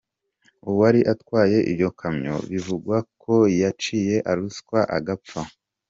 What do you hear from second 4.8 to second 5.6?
agapfa.